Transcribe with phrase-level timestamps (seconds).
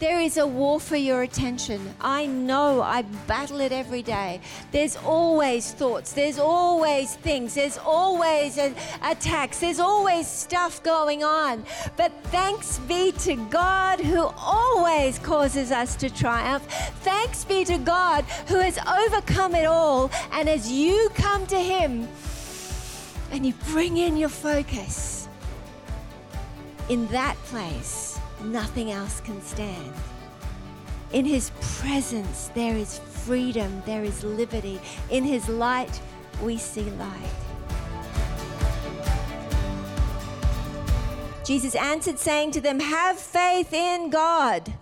[0.00, 1.94] There is a war for your attention.
[2.00, 4.40] I know I battle it every day.
[4.72, 8.56] There's always thoughts, there's always things, there's always
[9.02, 11.66] attacks, there's always stuff going on.
[11.98, 16.64] But thanks be to God who always causes us to triumph.
[17.02, 20.10] Thanks be to God who has overcome it all.
[20.32, 22.08] And as you come to Him
[23.32, 25.28] and you bring in your focus,
[26.88, 28.09] in that place,
[28.44, 29.92] nothing else can stand.
[31.12, 34.80] In His presence, there is freedom, there is liberty.
[35.10, 36.00] In His light,
[36.42, 37.40] we see light.
[41.44, 44.72] Jesus answered, saying to them, Have faith in God.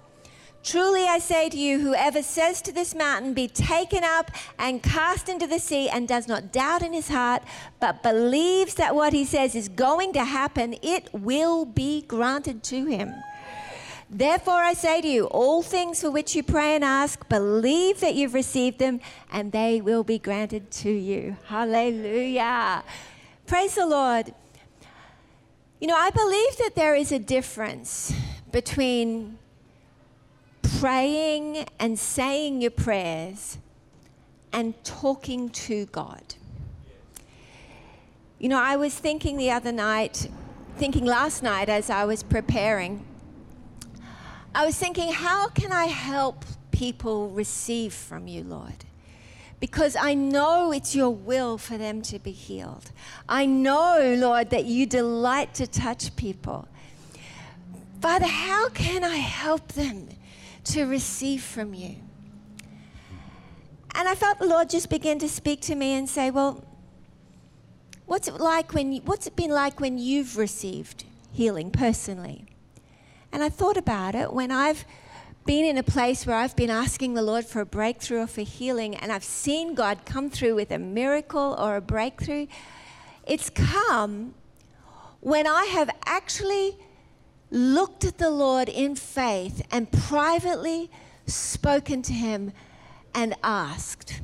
[0.63, 5.31] Truly I say to you, whoever says to this mountain, Be taken up and cast
[5.31, 7.43] into the sea, and does not doubt in his heart,
[7.81, 12.85] but believes that what he says is going to happen, it will be granted to
[12.85, 13.15] him.
[14.11, 18.15] Therefore, I say to you, all things for which you pray and ask, believe that
[18.15, 19.01] you've received them,
[19.31, 21.37] and they will be granted to you.
[21.47, 22.85] Hallelujah.
[23.47, 24.33] Praise the Lord.
[25.79, 28.15] You know, I believe that there is a difference
[28.51, 29.39] between
[30.81, 33.59] praying and saying your prayers
[34.53, 36.35] and talking to God.
[38.39, 40.29] You know, I was thinking the other night,
[40.79, 43.05] thinking last night as I was preparing
[44.55, 48.85] I was thinking, how can I help people receive from you, Lord?
[49.61, 52.93] Because I know it's your will for them to be healed.
[53.29, 56.69] I know, Lord, that you delight to touch people.
[58.01, 60.09] Father, how can I help them
[60.65, 61.97] to receive from you?
[63.95, 66.65] And I felt the Lord just begin to speak to me and say, Well,
[68.07, 72.48] what's it like when you, what's it been like when you've received healing personally?
[73.33, 74.85] And I thought about it when I've
[75.45, 78.43] been in a place where I've been asking the Lord for a breakthrough or for
[78.43, 82.47] healing, and I've seen God come through with a miracle or a breakthrough.
[83.27, 84.35] It's come
[85.21, 86.77] when I have actually
[87.51, 90.91] looked at the Lord in faith and privately
[91.27, 92.53] spoken to Him
[93.15, 94.21] and asked.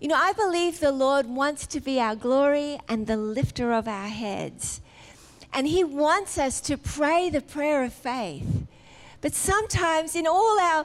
[0.00, 3.88] You know, I believe the Lord wants to be our glory and the lifter of
[3.88, 4.80] our heads.
[5.54, 8.66] And He wants us to pray the prayer of faith.
[9.20, 10.84] But sometimes, in all our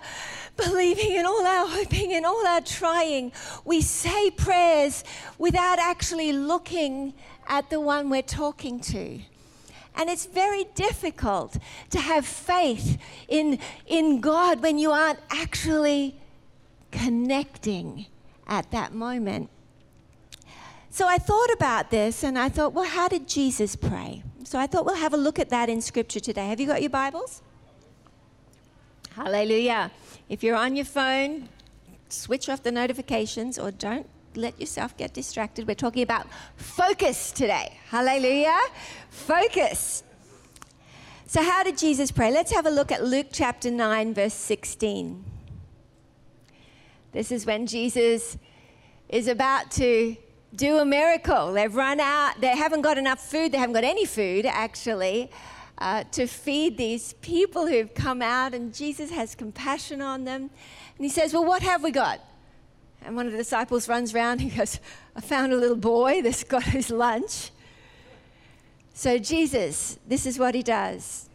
[0.55, 3.33] believing and all our hoping and all our trying,
[3.65, 5.03] we say prayers
[5.37, 7.13] without actually looking
[7.47, 9.19] at the one we're talking to.
[9.95, 11.57] And it's very difficult
[11.89, 12.97] to have faith
[13.27, 16.15] in, in God when you aren't actually
[16.91, 18.05] connecting
[18.47, 19.49] at that moment.
[20.91, 24.23] So I thought about this and I thought, well, how did Jesus pray?
[24.49, 26.47] So I thought we'll have a look at that in Scripture today.
[26.47, 27.43] Have you got your Bibles?
[29.11, 29.91] Hallelujah.
[30.27, 31.49] If you're on your phone,
[32.07, 35.67] switch off the notifications or don't let yourself get distracted.
[35.67, 37.77] We're talking about focus today.
[37.89, 38.57] Hallelujah.
[39.11, 40.01] Focus.
[41.27, 42.31] So, how did Jesus pray?
[42.31, 45.25] Let's have a look at Luke chapter 9, verse 16.
[47.11, 48.35] This is when Jesus
[49.09, 50.17] is about to
[50.55, 51.53] do a miracle.
[51.53, 55.31] They've run out, they haven't got enough food, they haven't got any food actually.
[55.77, 60.41] Uh, to feed these people who've come out, and Jesus has compassion on them.
[60.41, 62.19] And he says, Well, what have we got?
[63.01, 64.79] And one of the disciples runs around and goes,
[65.15, 67.51] I found a little boy that's got his lunch.
[68.93, 71.29] So, Jesus, this is what he does.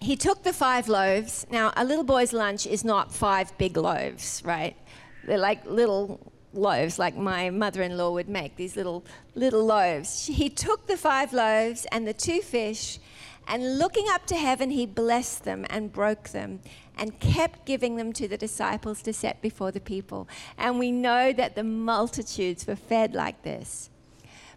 [0.00, 1.46] He took the five loaves.
[1.50, 4.76] Now, a little boy's lunch is not five big loaves, right?
[5.24, 9.04] They're like little loaves like my mother-in-law would make these little
[9.34, 10.26] little loaves.
[10.26, 12.98] He took the five loaves and the two fish
[13.46, 16.60] and looking up to heaven he blessed them and broke them
[16.96, 20.28] and kept giving them to the disciples to set before the people.
[20.56, 23.90] And we know that the multitudes were fed like this.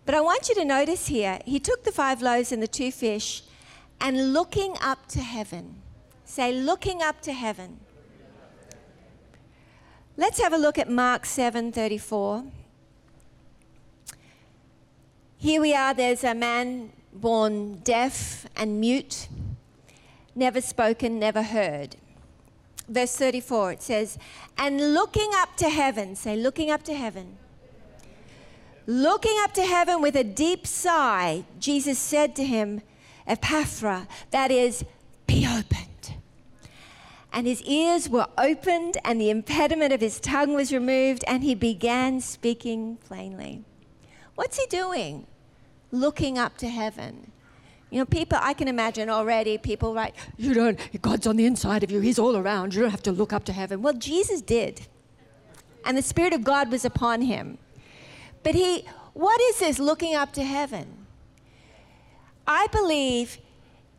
[0.05, 2.93] But i want you to notice here he took the five loaves and the two
[2.93, 3.43] fish
[3.99, 5.81] and looking up to heaven
[6.23, 7.81] say looking up to heaven
[10.19, 12.51] Let's have a look at Mark 7:34.
[15.37, 19.27] Here we are there's a man born deaf and mute,
[20.33, 21.97] never spoken, never heard.
[22.89, 24.17] Verse 34 it says,
[24.57, 27.37] "And looking up to heaven, say looking up to heaven.
[28.87, 32.81] Looking up to heaven with a deep sigh, Jesus said to him,
[33.27, 34.83] Ephphatha, that is,
[35.27, 35.86] be open
[37.37, 41.53] and his ears were opened, and the impediment of his tongue was removed, and he
[41.53, 43.63] began speaking plainly.
[44.33, 45.27] What's he doing?
[45.91, 47.31] Looking up to heaven.
[47.91, 51.83] You know, people, I can imagine already people write, you don't, God's on the inside
[51.83, 53.83] of you, He's all around, you don't have to look up to heaven.
[53.83, 54.87] Well, Jesus did.
[55.85, 57.59] And the Spirit of God was upon him.
[58.41, 61.05] But he, what is this looking up to heaven?
[62.47, 63.37] I believe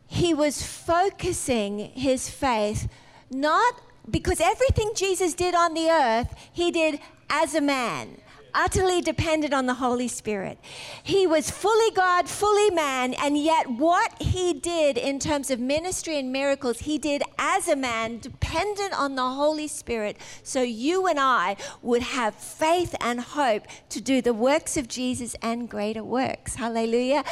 [0.07, 2.89] he was focusing his faith
[3.29, 3.75] not
[4.09, 6.99] because everything Jesus did on the earth, he did
[7.29, 8.17] as a man
[8.53, 10.57] utterly dependent on the Holy Spirit.
[11.03, 16.17] He was fully God, fully man, and yet what he did in terms of ministry
[16.17, 20.17] and miracles, he did as a man, dependent on the Holy Spirit.
[20.43, 25.35] So you and I would have faith and hope to do the works of Jesus
[25.41, 26.55] and greater works.
[26.55, 27.23] Hallelujah.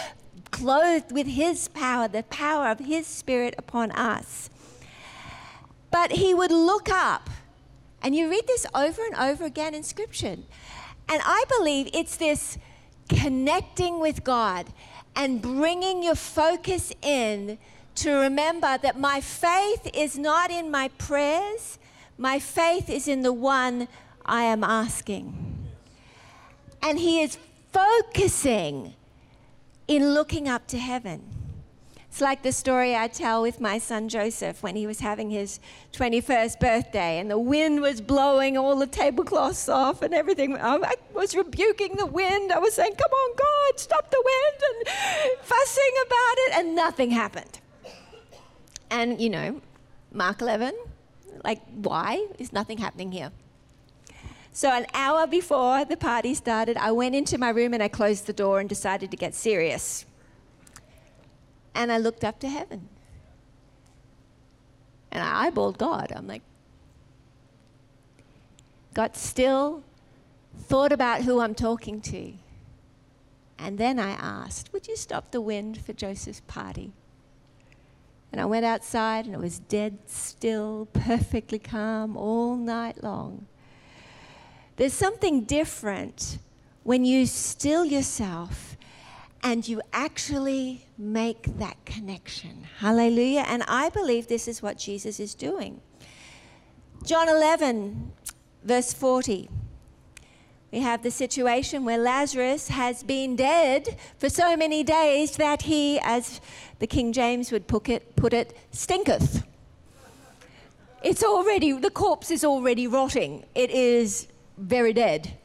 [0.52, 4.50] Clothed with his power, the power of his spirit upon us.
[6.00, 7.28] But he would look up.
[8.04, 10.38] And you read this over and over again in Scripture.
[11.10, 12.60] And I believe it's this
[13.10, 14.68] connecting with God
[15.16, 17.58] and bringing your focus in
[17.96, 21.80] to remember that my faith is not in my prayers,
[22.16, 23.88] my faith is in the one
[24.24, 25.68] I am asking.
[26.84, 27.40] And He is
[27.74, 28.94] focusing
[29.88, 31.37] in looking up to heaven.
[32.10, 35.60] It's like the story I tell with my son Joseph when he was having his
[35.94, 40.58] 21st birthday and the wind was blowing all the tablecloths off and everything.
[40.58, 42.52] I was rebuking the wind.
[42.52, 47.12] I was saying, Come on, God, stop the wind, and fussing about it, and nothing
[47.12, 47.60] happened.
[48.90, 49.62] And, you know,
[50.12, 50.74] Mark 11,
[51.44, 53.32] like, why is nothing happening here?
[54.54, 58.26] So, an hour before the party started, I went into my room and I closed
[58.26, 60.06] the door and decided to get serious
[61.78, 62.90] and I looked up to heaven.
[65.12, 66.12] And I eyeballed God.
[66.14, 66.42] I'm like,
[68.96, 69.84] got still,
[70.58, 72.34] thought about who I'm talking to.
[73.60, 76.92] And then I asked, Would you stop the wind for Joseph's party?
[78.32, 83.46] And I went outside and it was dead still, perfectly calm all night long.
[84.76, 86.40] There's something different
[86.84, 88.77] when you still yourself
[89.44, 92.68] and you actually make that connection.
[92.80, 93.46] Hallelujah.
[93.48, 95.82] And I believe this is what Jesus is doing.
[97.06, 98.12] John 11,
[98.64, 99.50] verse 40.
[100.72, 106.00] We have the situation where Lazarus has been dead for so many days that he,
[106.02, 106.42] as
[106.80, 109.44] the King James would put it, put it stinketh.
[111.04, 113.46] It's already, the corpse is already rotting.
[113.56, 115.38] It is very dead.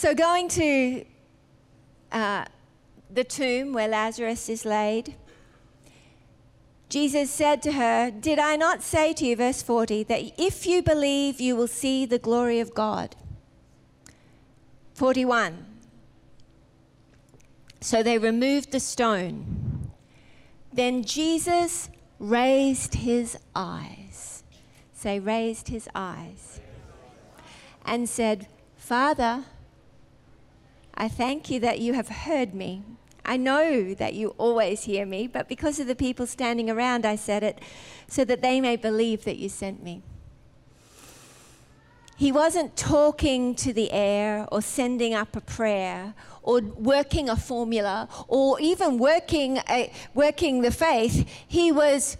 [0.00, 1.04] So, going to
[2.12, 2.44] uh,
[3.10, 5.16] the tomb where Lazarus is laid,
[6.88, 10.84] Jesus said to her, Did I not say to you, verse 40, that if you
[10.84, 13.16] believe, you will see the glory of God?
[14.94, 15.66] 41.
[17.80, 19.90] So they removed the stone.
[20.72, 21.90] Then Jesus
[22.20, 24.44] raised his eyes.
[24.92, 26.60] Say, raised his eyes.
[27.84, 28.46] And said,
[28.76, 29.42] Father,
[31.00, 32.82] I thank you that you have heard me.
[33.24, 37.14] I know that you always hear me, but because of the people standing around, I
[37.14, 37.60] said it
[38.08, 40.02] so that they may believe that you sent me.
[42.16, 48.08] He wasn't talking to the air or sending up a prayer or working a formula
[48.26, 51.28] or even working, a, working the faith.
[51.46, 52.16] He was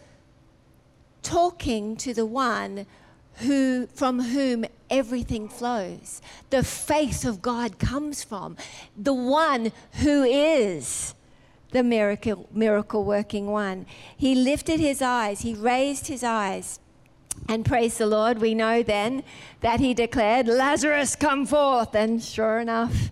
[1.25, 2.87] talking to the one
[3.39, 6.21] who, from whom everything flows.
[6.51, 8.57] The faith of God comes from
[8.97, 11.15] the one who is
[11.71, 13.87] the miracle, miracle working one.
[14.17, 16.81] He lifted his eyes, he raised his eyes.
[17.49, 19.23] And praise the Lord, we know then
[19.61, 21.95] that he declared, Lazarus, come forth.
[21.95, 23.11] And sure enough,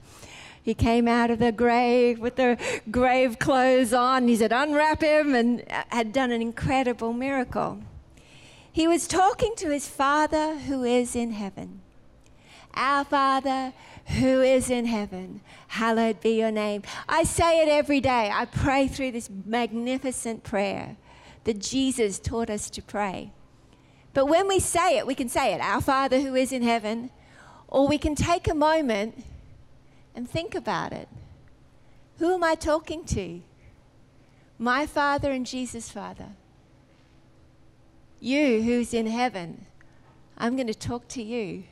[0.63, 2.59] he came out of the grave with the
[2.91, 4.27] grave clothes on.
[4.27, 7.79] He said, Unwrap him, and had done an incredible miracle.
[8.77, 11.81] He was talking to his Father who is in heaven.
[12.75, 13.73] Our Father
[14.19, 16.83] who is in heaven, hallowed be your name.
[17.09, 18.31] I say it every day.
[18.31, 20.99] I pray through this magnificent prayer
[21.45, 23.33] that Jesus taught us to pray.
[24.13, 27.09] But when we say it, we can say it, Our Father who is in heaven,
[27.69, 29.25] or we can take a moment
[30.15, 31.09] and think about it.
[32.19, 33.41] Who am I talking to?
[34.59, 36.33] My Father and Jesus' Father.
[38.21, 39.67] You who's in heaven,
[40.39, 41.65] I'm going to talk to you.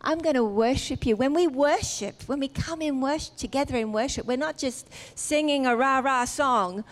[0.00, 1.16] I'm going to worship you.
[1.16, 5.66] When we worship, when we come in worship together in worship, we're not just singing
[5.66, 6.84] a rah rah song.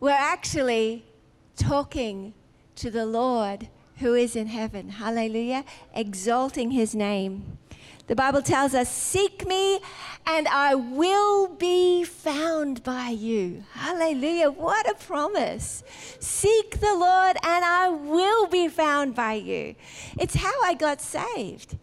[0.00, 1.04] We're actually
[1.56, 2.32] talking
[2.76, 4.90] to the Lord who is in heaven.
[4.90, 5.64] Hallelujah.
[5.94, 7.58] Exalting his name.
[8.08, 9.80] The Bible tells us, Seek me
[10.26, 13.64] and I will be found by you.
[13.74, 14.50] Hallelujah.
[14.50, 15.84] What a promise.
[16.18, 19.74] Seek the Lord and I will be found by you.
[20.18, 21.76] It's how I got saved.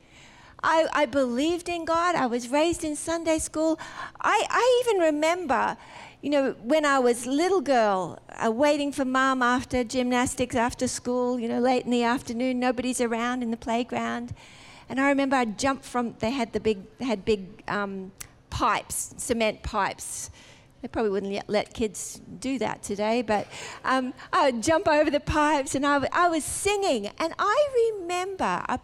[0.63, 2.15] I, I believed in God.
[2.15, 3.79] I was raised in Sunday school.
[4.19, 5.77] I, I even remember
[6.21, 11.39] you know, when I was little girl, uh, waiting for mom after gymnastics, after school,
[11.39, 14.33] you know, late in the afternoon, nobody's around in the playground.
[14.89, 18.11] And I remember I'd jump from, they had the big, they had big um,
[18.49, 20.29] pipes, cement pipes.
[20.81, 23.47] They probably wouldn't let kids do that today, but
[23.83, 27.07] um, I would jump over the pipes and I, I was singing.
[27.17, 28.79] And I remember a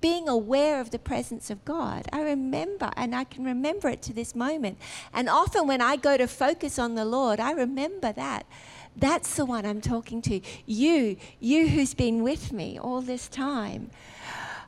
[0.00, 2.06] being aware of the presence of God.
[2.12, 4.78] I remember, and I can remember it to this moment.
[5.12, 8.46] And often when I go to focus on the Lord, I remember that.
[8.94, 10.40] That's the one I'm talking to.
[10.66, 13.90] You, you who's been with me all this time.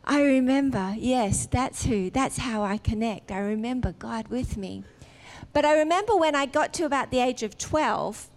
[0.06, 3.30] I remember, yes, that's who, that's how I connect.
[3.30, 4.84] I remember God with me.
[5.54, 8.28] But I remember when I got to about the age of 12,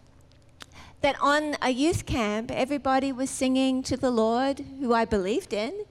[1.02, 5.86] that on a youth camp, everybody was singing to the Lord, who I believed in.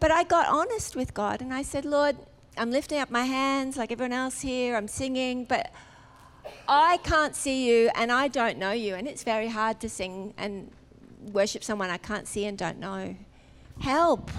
[0.00, 2.16] But I got honest with God and I said, Lord,
[2.56, 5.70] I'm lifting up my hands like everyone else here, I'm singing, but
[6.68, 8.94] I can't see you and I don't know you.
[8.94, 10.70] And it's very hard to sing and
[11.32, 13.16] worship someone I can't see and don't know.
[13.80, 14.30] Help.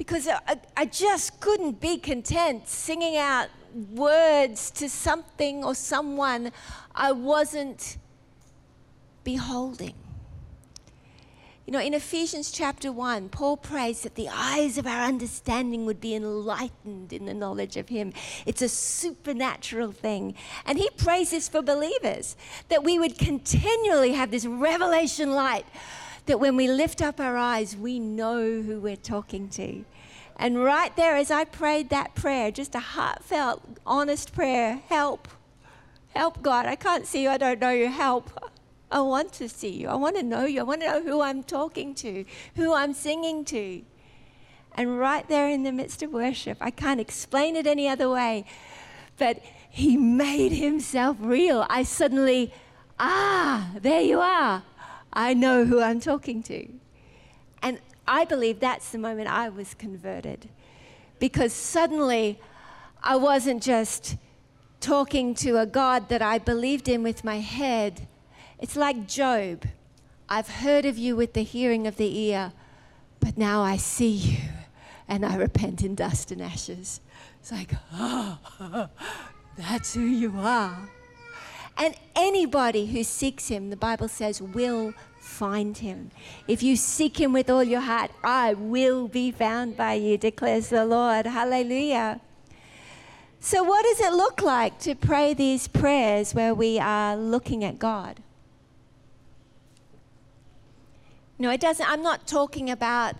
[0.00, 3.48] Because I, I just couldn't be content singing out
[3.90, 6.52] words to something or someone
[6.94, 7.98] I wasn't
[9.24, 9.92] beholding.
[11.66, 16.00] You know, in Ephesians chapter 1, Paul prays that the eyes of our understanding would
[16.00, 18.14] be enlightened in the knowledge of Him.
[18.46, 20.34] It's a supernatural thing.
[20.64, 22.36] And he prays this for believers
[22.70, 25.66] that we would continually have this revelation light
[26.26, 29.84] that when we lift up our eyes, we know who we're talking to.
[30.36, 35.28] And right there, as I prayed that prayer, just a heartfelt, honest prayer help,
[36.14, 36.66] help God.
[36.66, 38.30] I can't see you, I don't know you, help.
[38.90, 39.88] I want to see you.
[39.88, 40.60] I want to know you.
[40.60, 42.24] I want to know who I'm talking to,
[42.56, 43.82] who I'm singing to.
[44.74, 48.44] And right there in the midst of worship, I can't explain it any other way,
[49.16, 51.66] but he made himself real.
[51.68, 52.52] I suddenly,
[52.98, 54.62] ah, there you are.
[55.12, 56.68] I know who I'm talking to.
[57.62, 60.48] And I believe that's the moment I was converted.
[61.18, 62.40] Because suddenly
[63.02, 64.16] I wasn't just
[64.80, 68.08] talking to a God that I believed in with my head,
[68.58, 69.64] it's like Job.
[70.28, 72.52] I've heard of you with the hearing of the ear,
[73.18, 74.38] but now I see you
[75.08, 77.00] and I repent in dust and ashes.
[77.40, 78.88] It's like, oh,
[79.58, 80.88] that's who you are.
[81.80, 86.10] And anybody who seeks him, the Bible says, will find him.
[86.46, 90.68] If you seek him with all your heart, I will be found by you, declares
[90.68, 91.24] the Lord.
[91.24, 92.20] Hallelujah.
[93.40, 97.78] So, what does it look like to pray these prayers where we are looking at
[97.78, 98.20] God?
[101.38, 101.90] No, it doesn't.
[101.90, 103.14] I'm not talking about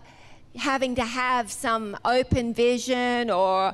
[0.54, 3.72] having to have some open vision or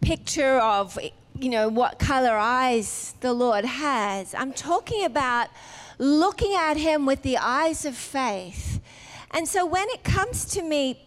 [0.00, 0.98] picture of,
[1.40, 4.34] you know, what color eyes the Lord has.
[4.34, 5.48] I'm talking about
[5.98, 8.80] looking at Him with the eyes of faith.
[9.30, 11.02] And so when it comes to me,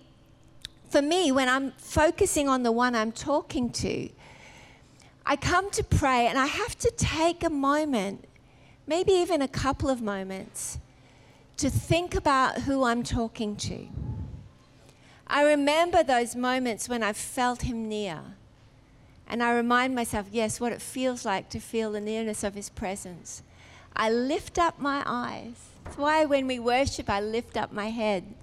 [0.90, 4.10] for me, when I'm focusing on the one I'm talking to,
[5.25, 8.25] I come to pray and I have to take a moment,
[8.88, 10.80] maybe even a couple of moments
[11.58, 13.88] to think about who I'm talking to.
[15.28, 18.36] I remember those moments when I felt him near.
[19.27, 22.70] And I remind myself, yes, what it feels like to feel the nearness of his
[22.70, 23.42] presence.
[23.96, 25.70] I lift up my eyes.
[25.84, 28.36] That's why when we worship, I lift up my head.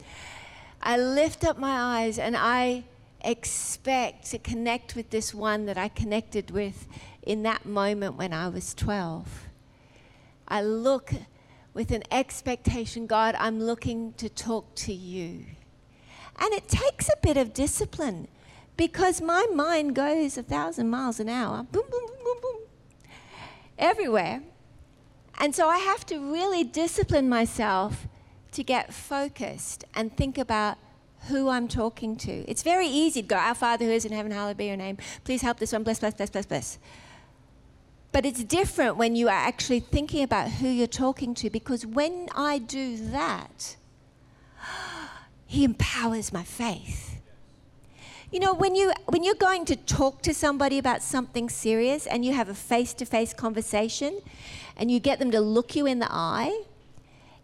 [0.82, 2.84] I lift up my eyes and I
[3.22, 6.88] expect to connect with this one that I connected with
[7.22, 9.48] in that moment when I was 12.
[10.48, 11.12] I look
[11.74, 15.44] with an expectation God, I'm looking to talk to you.
[16.38, 18.28] And it takes a bit of discipline
[18.76, 22.60] because my mind goes a thousand miles an hour, boom, boom, boom, boom, boom,
[23.78, 24.42] everywhere.
[25.38, 28.06] And so I have to really discipline myself
[28.52, 30.76] to get focused and think about
[31.28, 32.44] who I'm talking to.
[32.48, 34.98] It's very easy to go, Our Father who is in heaven, hallowed be your name.
[35.24, 35.82] Please help this one.
[35.82, 36.78] Bless, bless, bless, bless, bless.
[38.12, 42.28] But it's different when you are actually thinking about who you're talking to because when
[42.34, 43.76] I do that,
[45.46, 47.19] He empowers my faith.
[48.30, 52.24] You know, when, you, when you're going to talk to somebody about something serious and
[52.24, 54.20] you have a face to face conversation
[54.76, 56.62] and you get them to look you in the eye,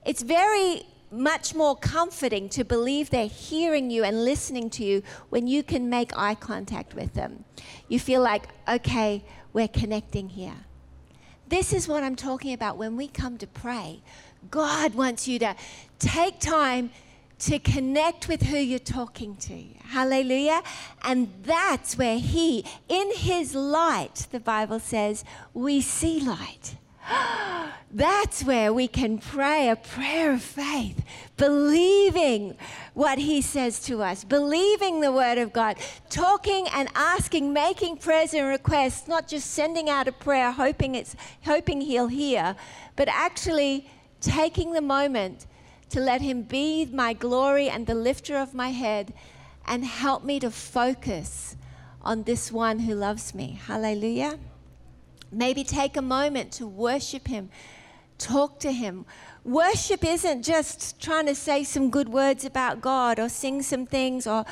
[0.05, 5.49] it's very much more comforting to believe they're hearing you and listening to you when
[5.49, 7.45] you can make eye contact with them.
[7.88, 10.66] You feel like, okay, we're connecting here.
[11.49, 14.02] This is what I'm talking about when we come to pray.
[14.52, 15.57] God wants you to
[15.99, 16.90] take time
[17.38, 19.62] to connect with who you're talking to.
[19.88, 20.62] Hallelujah.
[21.02, 26.76] And that's where He, in His light, the Bible says, we see light.
[27.93, 31.05] That's where we can pray a prayer of faith,
[31.37, 32.57] believing
[32.95, 35.76] what He says to us, believing the Word of God,
[36.11, 41.14] talking and asking, making prayers and requests, not just sending out a prayer hoping, it's,
[41.45, 42.57] hoping He'll hear,
[42.97, 43.88] but actually
[44.21, 45.47] taking the moment
[45.90, 49.12] to let Him be my glory and the lifter of my head
[49.66, 51.57] and help me to focus
[52.02, 53.59] on this one who loves me.
[53.66, 54.38] Hallelujah.
[55.33, 57.50] Maybe take a moment to worship Him,
[58.16, 59.05] talk to Him.
[59.45, 64.26] Worship isn't just trying to say some good words about God or sing some things
[64.26, 64.45] or,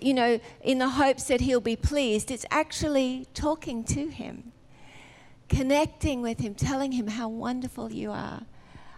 [0.00, 2.30] you know, in the hopes that He'll be pleased.
[2.30, 4.52] It's actually talking to Him,
[5.48, 8.42] connecting with Him, telling Him how wonderful you are.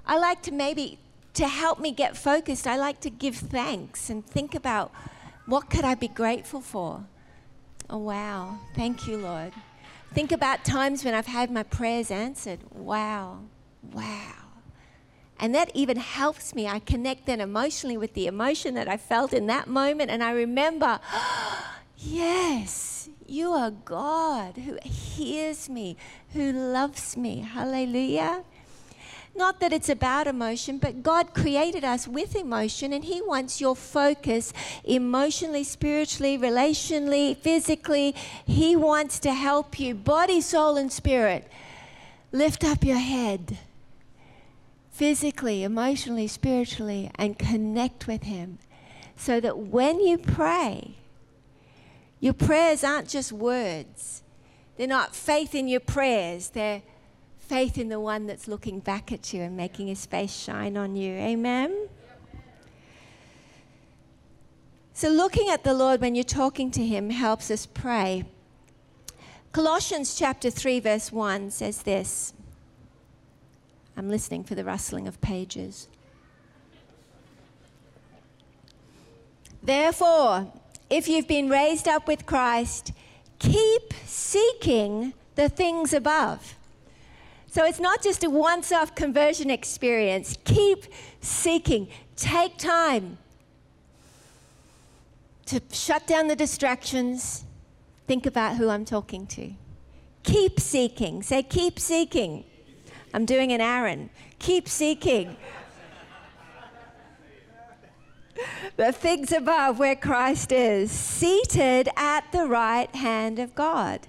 [0.06, 0.99] I like to maybe,
[1.38, 4.90] to help me get focused, I like to give thanks and think about
[5.47, 7.04] what could I be grateful for?
[7.88, 8.59] Oh, wow.
[8.75, 9.52] Thank you, Lord.
[10.12, 12.59] Think about times when I've had my prayers answered.
[12.73, 13.42] Wow,
[13.92, 14.35] wow.
[15.38, 16.66] And that even helps me.
[16.66, 20.11] I connect then emotionally with the emotion that I felt in that moment.
[20.11, 20.99] And I remember,
[21.97, 25.97] yes, you are God who hears me,
[26.33, 27.42] who loves me.
[27.42, 28.42] Hallelujah.
[29.38, 33.76] Not that it's about emotion, but God created us with emotion and He wants your
[33.76, 34.52] focus
[34.83, 38.16] emotionally, spiritually, relationally, physically.
[38.45, 41.49] He wants to help you, body, soul, and spirit.
[42.33, 43.59] Lift up your head
[44.90, 48.59] physically, emotionally, spiritually, and connect with Him
[49.14, 50.97] so that when you pray,
[52.18, 54.25] your prayers aren't just words.
[54.76, 56.49] They're not faith in your prayers.
[56.49, 56.83] They're
[57.48, 60.94] faith in the one that's looking back at you and making his face shine on
[60.94, 61.14] you.
[61.14, 61.88] Amen?
[64.92, 68.24] So, looking at the Lord when you're talking to him helps us pray.
[69.52, 72.34] Colossians chapter 3, verse 1 says this.
[73.96, 75.88] I'm listening for the rustling of pages.
[79.62, 80.52] Therefore,
[80.90, 82.92] if you've been raised up with Christ,
[83.38, 86.58] keep seeking the things above
[87.50, 90.37] so it's not just a once off conversion experience.
[90.44, 90.84] Keep
[91.20, 93.16] seeking, take time
[95.46, 97.46] to shut down the distractions,
[98.06, 99.50] think about who I'm talking to.
[100.22, 101.22] Keep seeking.
[101.22, 102.44] Say, keep seeking.
[103.14, 104.11] I'm doing an Aaron.
[104.38, 105.34] Keep seeking.
[108.76, 114.06] the things above where Christ is, seated at the right hand of God.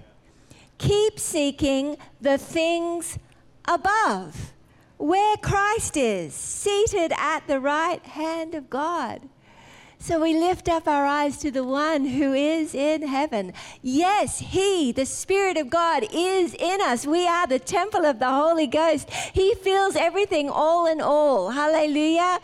[0.76, 3.18] Keep seeking the things
[3.66, 4.52] above,
[4.96, 9.28] where Christ is, seated at the right hand of God.
[10.02, 13.52] So we lift up our eyes to the one who is in heaven.
[13.82, 17.06] Yes, He, the Spirit of God, is in us.
[17.06, 19.10] We are the temple of the Holy Ghost.
[19.10, 21.50] He fills everything all in all.
[21.50, 22.40] Hallelujah.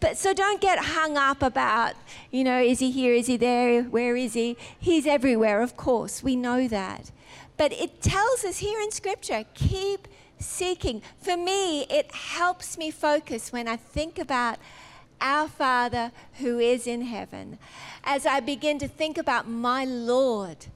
[0.00, 1.94] But so don't get hung up about,
[2.32, 3.14] you know, is he here?
[3.14, 3.84] Is he there?
[3.84, 4.56] Where is he?
[4.76, 6.24] He's everywhere, of course.
[6.24, 7.12] We know that.
[7.56, 11.02] But it tells us here in Scripture keep seeking.
[11.20, 14.58] For me, it helps me focus when I think about
[15.20, 17.58] our Father who is in heaven.
[18.04, 20.66] As I begin to think about my Lord,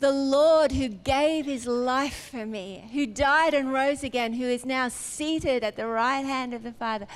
[0.00, 4.66] the Lord who gave his life for me, who died and rose again, who is
[4.66, 7.06] now seated at the right hand of the Father,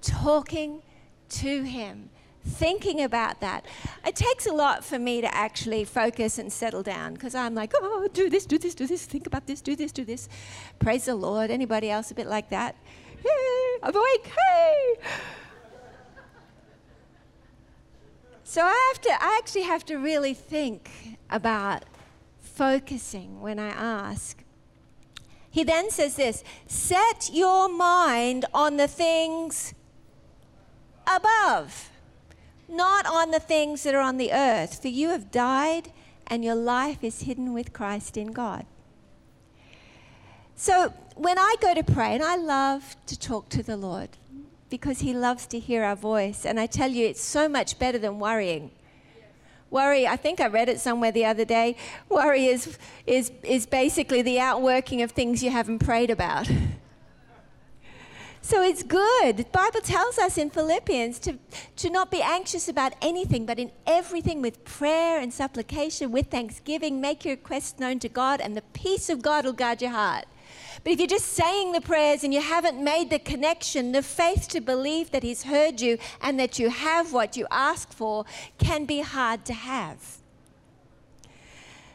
[0.00, 0.82] talking
[1.28, 2.10] to him
[2.44, 3.64] thinking about that.
[4.06, 7.72] It takes a lot for me to actually focus and settle down because I'm like,
[7.74, 10.28] oh, do this, do this, do this, think about this, do this, do this.
[10.78, 11.50] Praise the Lord.
[11.50, 12.76] Anybody else a bit like that?
[13.22, 14.26] Hey, I'm awake.
[14.26, 14.94] Hey.
[18.44, 20.90] So I have to, I actually have to really think
[21.30, 21.84] about
[22.38, 24.42] focusing when I ask.
[25.50, 29.74] He then says this set your mind on the things
[31.06, 31.91] above
[32.72, 35.92] not on the things that are on the earth, for you have died
[36.26, 38.64] and your life is hidden with Christ in God.
[40.56, 44.10] So when I go to pray, and I love to talk to the Lord
[44.70, 47.98] because He loves to hear our voice, and I tell you, it's so much better
[47.98, 48.70] than worrying.
[49.70, 51.76] Worry, I think I read it somewhere the other day.
[52.08, 56.50] Worry is, is, is basically the outworking of things you haven't prayed about.
[58.44, 59.36] So it's good.
[59.36, 61.38] The Bible tells us in Philippians to,
[61.76, 67.00] to not be anxious about anything, but in everything with prayer and supplication, with thanksgiving,
[67.00, 70.24] make your requests known to God, and the peace of God will guard your heart.
[70.82, 74.48] But if you're just saying the prayers and you haven't made the connection, the faith
[74.48, 78.24] to believe that He's heard you and that you have what you ask for
[78.58, 80.18] can be hard to have.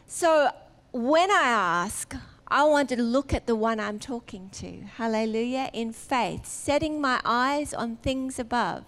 [0.08, 0.50] So
[0.94, 2.16] when I ask,
[2.50, 4.82] I want to look at the one I'm talking to.
[4.96, 5.70] Hallelujah.
[5.74, 8.86] In faith, setting my eyes on things above,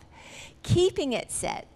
[0.63, 1.67] keeping it set,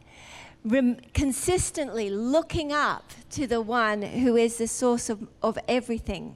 [0.63, 6.35] rem- consistently looking up to the one who is the source of, of everything.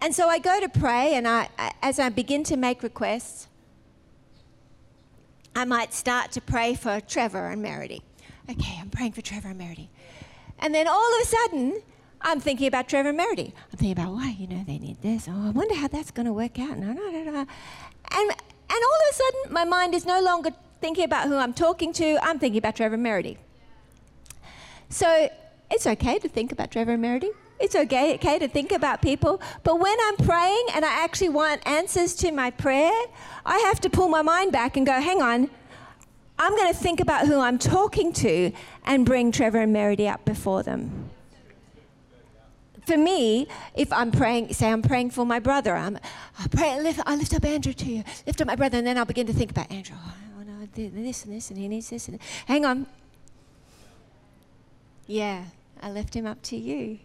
[0.00, 1.48] And so I go to pray, and I,
[1.82, 3.48] as I begin to make requests,
[5.54, 8.00] I might start to pray for Trevor and Meredy.
[8.48, 9.88] Okay, I'm praying for Trevor and Meredy.
[10.58, 11.82] And then all of a sudden,
[12.22, 13.52] I'm thinking about Trevor and Meredy.
[13.72, 15.26] I'm thinking about why, you know, they need this.
[15.28, 16.76] Oh, I wonder how that's going to work out.
[16.76, 17.30] No, no, no, no.
[17.30, 18.36] And, and
[18.70, 22.18] all of a sudden, my mind is no longer thinking about who I'm talking to.
[22.22, 23.38] I'm thinking about Trevor and Meredy.
[24.90, 25.30] So
[25.70, 27.30] it's okay to think about Trevor and Meredy.
[27.58, 29.40] It's okay, okay to think about people.
[29.62, 32.92] But when I'm praying and I actually want answers to my prayer,
[33.46, 35.50] I have to pull my mind back and go, hang on,
[36.38, 38.52] I'm going to think about who I'm talking to
[38.84, 41.09] and bring Trevor and Meredy up before them
[42.90, 45.96] for me, if I'm praying, say I'm praying for my brother, I'm,
[46.38, 48.98] I pray, lift, I lift up Andrew to you, lift up my brother, and then
[48.98, 49.94] I'll begin to think about Andrew.
[49.96, 52.08] Oh, do this and this, and he needs this.
[52.08, 52.86] And hang on.
[55.06, 55.44] Yeah,
[55.80, 56.98] I lift him up to you.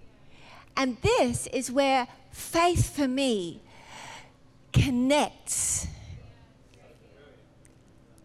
[0.75, 3.61] And this is where faith for me
[4.73, 5.87] connects.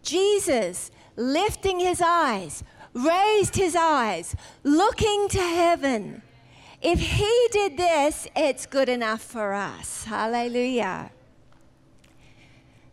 [0.01, 2.63] Jesus lifting his eyes,
[2.95, 6.23] raised his eyes, looking to heaven
[6.81, 10.05] if he did this, it's good enough for us.
[10.05, 11.11] Hallelujah.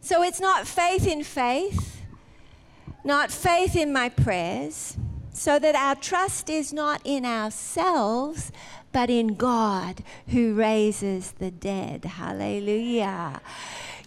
[0.01, 2.03] So it's not faith in faith,
[3.05, 4.97] not faith in my prayers,
[5.33, 8.51] so that our trust is not in ourselves,
[8.93, 12.05] but in God who raises the dead.
[12.05, 13.41] Hallelujah.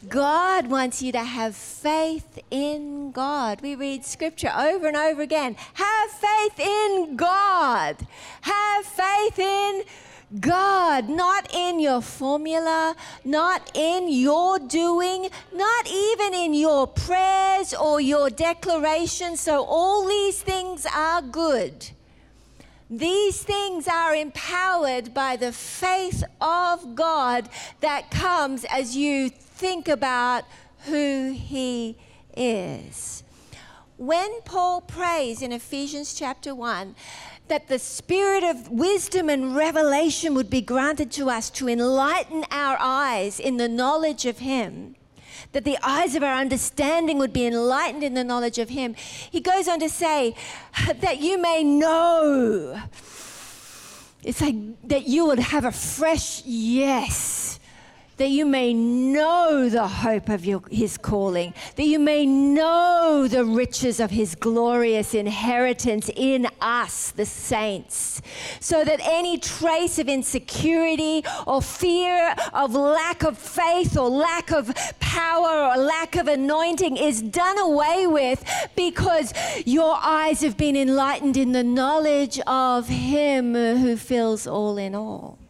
[0.08, 3.62] God wants you to have faith in God.
[3.62, 5.56] We read scripture over and over again.
[5.76, 7.98] Have faith in God.
[8.42, 9.84] Have faith in
[10.40, 18.02] God, not in your formula, not in your doing, not even in your prayers or
[18.02, 19.40] your declarations.
[19.42, 21.92] So, all these things are good.
[22.90, 27.48] These things are empowered by the faith of God
[27.80, 30.44] that comes as you think about
[30.86, 31.96] who He
[32.36, 33.24] is.
[33.96, 36.96] When Paul prays in Ephesians chapter 1
[37.48, 42.76] that the spirit of wisdom and revelation would be granted to us to enlighten our
[42.80, 44.96] eyes in the knowledge of Him,
[45.52, 48.96] that the eyes of our understanding would be enlightened in the knowledge of Him,
[49.30, 50.34] he goes on to say
[51.02, 52.82] that you may know.
[54.24, 54.56] It's like
[54.88, 57.60] that you would have a fresh yes
[58.22, 63.44] that you may know the hope of your, his calling, that you may know the
[63.44, 68.22] riches of his glorious inheritance in us, the saints,
[68.60, 74.72] so that any trace of insecurity or fear of lack of faith or lack of
[75.00, 79.34] power or lack of anointing is done away with because
[79.66, 85.41] your eyes have been enlightened in the knowledge of him who fills all in all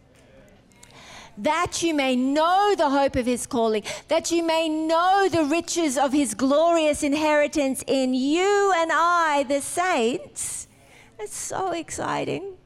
[1.38, 5.98] that you may know the hope of his calling, that you may know the riches
[5.98, 10.68] of his glorious inheritance in you and I, the saints.
[11.20, 12.58] It's so exciting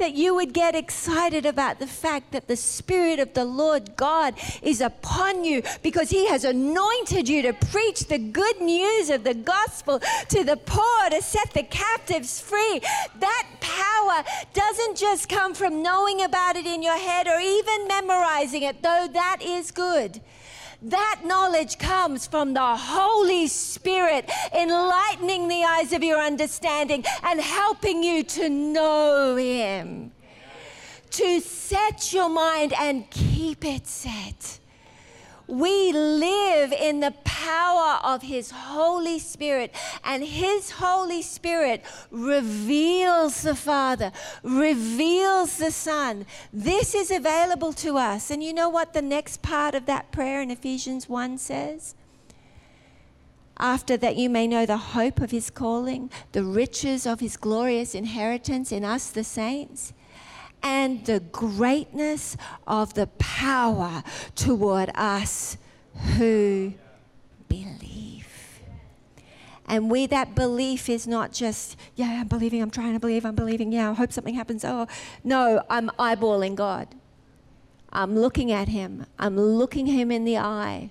[0.00, 4.34] that you would get excited about the fact that the Spirit of the Lord God
[4.62, 9.34] is upon you because He has anointed you to preach the good news of the
[9.34, 12.80] gospel to the poor, to set the captives free.
[13.20, 18.62] That power doesn't just come from knowing about it in your head or even memorizing
[18.62, 20.20] it, though that is good.
[20.82, 28.02] That knowledge comes from the Holy Spirit enlightening the eyes of your understanding and helping
[28.02, 30.12] you to know Him.
[31.10, 34.59] To set your mind and keep it set.
[35.50, 43.56] We live in the power of His Holy Spirit, and His Holy Spirit reveals the
[43.56, 44.12] Father,
[44.44, 46.24] reveals the Son.
[46.52, 48.30] This is available to us.
[48.30, 51.94] And you know what the next part of that prayer in Ephesians 1 says?
[53.58, 57.94] After that, you may know the hope of His calling, the riches of His glorious
[57.94, 59.92] inheritance in us, the saints
[60.62, 64.02] and the greatness of the power
[64.34, 65.56] toward us
[66.16, 66.74] who
[67.48, 68.60] believe.
[69.66, 73.36] And we, that belief is not just, yeah, I'm believing, I'm trying to believe, I'm
[73.36, 74.64] believing, yeah, I hope something happens.
[74.64, 74.88] Oh,
[75.22, 76.88] no, I'm eyeballing God.
[77.92, 79.06] I'm looking at Him.
[79.18, 80.90] I'm looking Him in the eye.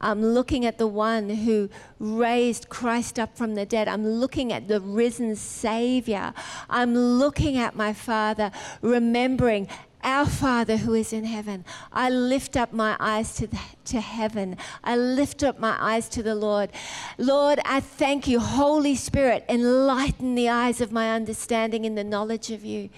[0.00, 3.88] I'm looking at the one who raised Christ up from the dead.
[3.88, 6.32] I'm looking at the risen Savior.
[6.68, 9.68] I'm looking at my Father, remembering
[10.02, 11.64] our Father who is in heaven.
[11.92, 14.56] I lift up my eyes to, the, to heaven.
[14.82, 16.70] I lift up my eyes to the Lord.
[17.18, 22.50] Lord, I thank you, Holy Spirit, enlighten the eyes of my understanding in the knowledge
[22.50, 22.88] of you.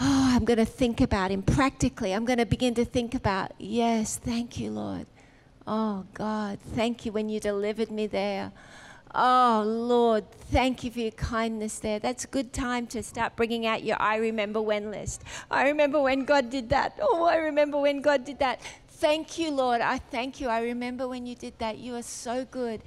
[0.00, 2.12] Oh, I'm going to think about him practically.
[2.12, 5.06] I'm going to begin to think about, yes, thank you, Lord.
[5.72, 8.50] Oh, God, thank you when you delivered me there.
[9.14, 12.00] Oh, Lord, thank you for your kindness there.
[12.00, 15.22] That's a good time to start bringing out your I remember when list.
[15.48, 16.98] I remember when God did that.
[17.00, 18.60] Oh, I remember when God did that.
[18.88, 19.80] Thank you, Lord.
[19.80, 20.48] I thank you.
[20.48, 21.78] I remember when you did that.
[21.78, 22.82] You are so good.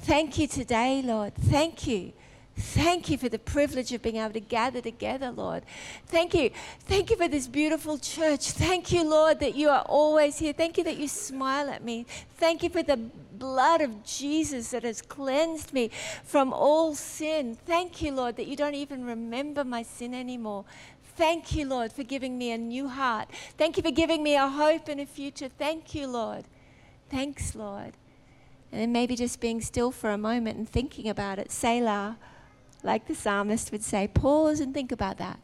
[0.00, 1.34] Thank you today, Lord.
[1.36, 2.12] Thank you.
[2.58, 5.62] Thank you for the privilege of being able to gather together, Lord.
[6.06, 6.50] Thank you.
[6.80, 8.52] Thank you for this beautiful church.
[8.52, 10.54] Thank you, Lord, that you are always here.
[10.54, 12.06] Thank you that you smile at me.
[12.38, 15.90] Thank you for the blood of Jesus that has cleansed me
[16.24, 17.58] from all sin.
[17.66, 20.64] Thank you, Lord, that you don't even remember my sin anymore.
[21.14, 23.28] Thank you, Lord, for giving me a new heart.
[23.58, 25.50] Thank you for giving me a hope and a future.
[25.50, 26.44] Thank you, Lord.
[27.10, 27.92] Thanks, Lord.
[28.72, 31.52] And then maybe just being still for a moment and thinking about it.
[31.52, 32.16] Selah
[32.82, 35.40] like the psalmist would say, pause and think about that.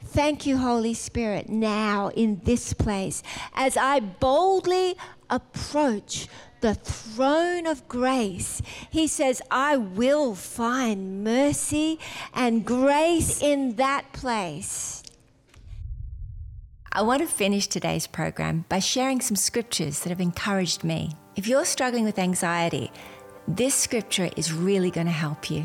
[0.00, 3.22] Thank you, Holy Spirit, now in this place
[3.54, 4.96] as I boldly
[5.28, 6.28] approach
[6.60, 8.62] the throne of grace.
[8.90, 11.98] He says, I will find mercy
[12.34, 15.02] and grace in that place.
[16.90, 21.12] I want to finish today's program by sharing some scriptures that have encouraged me.
[21.36, 22.90] If you're struggling with anxiety,
[23.46, 25.64] this scripture is really going to help you.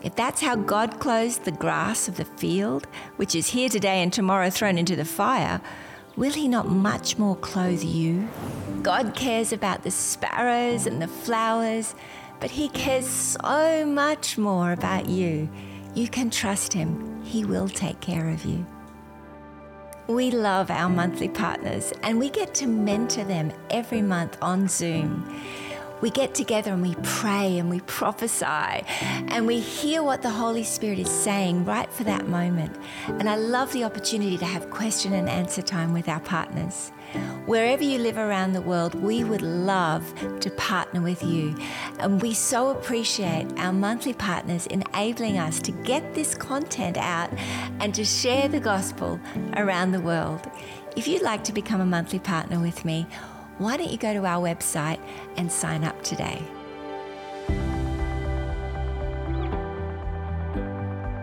[0.00, 4.12] If that's how God clothes the grass of the field, which is here today and
[4.12, 5.60] tomorrow thrown into the fire,
[6.16, 8.28] will He not much more clothe you?
[8.82, 11.96] God cares about the sparrows and the flowers,
[12.38, 15.48] but He cares so much more about you.
[15.94, 18.64] You can trust Him, He will take care of you.
[20.06, 25.42] We love our monthly partners and we get to mentor them every month on Zoom
[26.00, 30.64] we get together and we pray and we prophesy and we hear what the Holy
[30.64, 32.76] Spirit is saying right for that moment.
[33.06, 36.92] And I love the opportunity to have question and answer time with our partners.
[37.46, 41.56] Wherever you live around the world, we would love to partner with you.
[41.98, 47.30] And we so appreciate our monthly partners enabling us to get this content out
[47.80, 49.18] and to share the gospel
[49.56, 50.50] around the world.
[50.96, 53.06] If you'd like to become a monthly partner with me,
[53.58, 55.00] why don't you go to our website
[55.36, 56.42] and sign up today?